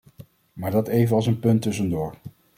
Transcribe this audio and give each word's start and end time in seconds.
Maar 0.53 0.71
dat 0.71 0.87
even 0.87 1.15
als 1.15 1.27
een 1.27 1.39
punt 1.39 1.61
tussendoor. 1.61 2.15